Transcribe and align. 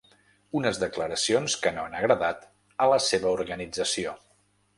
Unes 0.59 0.79
declaracions 0.83 1.57
que 1.65 1.73
no 1.75 1.83
han 1.83 1.99
agradat 1.99 2.49
a 2.87 2.89
la 2.95 2.99
seva 3.11 3.37
organització. 3.37 4.17